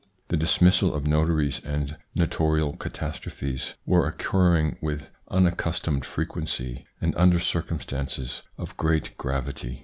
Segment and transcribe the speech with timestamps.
[0.29, 8.41] The dismissal of notaries and notarial catastrophes were occurring with unaccustomed frequency and under circumstances
[8.57, 9.79] of great gravity.